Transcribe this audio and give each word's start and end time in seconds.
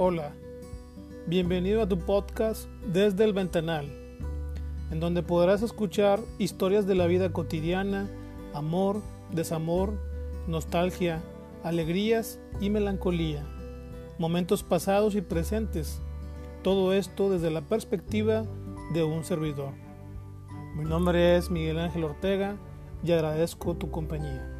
Hola, 0.00 0.32
bienvenido 1.26 1.82
a 1.82 1.88
tu 1.88 1.98
podcast 1.98 2.68
Desde 2.86 3.24
el 3.24 3.32
Ventanal, 3.32 3.86
en 4.92 5.00
donde 5.00 5.24
podrás 5.24 5.60
escuchar 5.62 6.20
historias 6.38 6.86
de 6.86 6.94
la 6.94 7.08
vida 7.08 7.32
cotidiana, 7.32 8.08
amor, 8.54 9.02
desamor, 9.32 9.94
nostalgia, 10.46 11.20
alegrías 11.64 12.38
y 12.60 12.70
melancolía, 12.70 13.44
momentos 14.20 14.62
pasados 14.62 15.16
y 15.16 15.20
presentes, 15.20 16.00
todo 16.62 16.92
esto 16.94 17.28
desde 17.28 17.50
la 17.50 17.62
perspectiva 17.62 18.44
de 18.94 19.02
un 19.02 19.24
servidor. 19.24 19.72
Mi 20.76 20.84
nombre 20.84 21.36
es 21.36 21.50
Miguel 21.50 21.80
Ángel 21.80 22.04
Ortega 22.04 22.54
y 23.02 23.10
agradezco 23.10 23.74
tu 23.74 23.90
compañía. 23.90 24.57